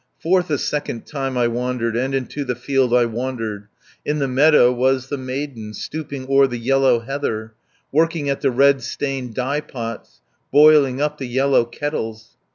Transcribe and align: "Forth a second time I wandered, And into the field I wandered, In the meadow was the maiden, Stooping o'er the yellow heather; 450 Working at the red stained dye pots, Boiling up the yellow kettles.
"Forth 0.17 0.49
a 0.49 0.57
second 0.57 1.05
time 1.05 1.37
I 1.37 1.47
wandered, 1.47 1.95
And 1.95 2.15
into 2.15 2.43
the 2.43 2.55
field 2.55 2.91
I 2.91 3.05
wandered, 3.05 3.67
In 4.03 4.17
the 4.17 4.27
meadow 4.27 4.71
was 4.73 5.09
the 5.09 5.17
maiden, 5.19 5.75
Stooping 5.75 6.25
o'er 6.27 6.47
the 6.47 6.57
yellow 6.57 7.01
heather; 7.01 7.53
450 7.91 7.91
Working 7.91 8.27
at 8.31 8.41
the 8.41 8.49
red 8.49 8.81
stained 8.81 9.35
dye 9.35 9.61
pots, 9.61 10.19
Boiling 10.51 10.99
up 10.99 11.19
the 11.19 11.27
yellow 11.27 11.65
kettles. 11.65 12.35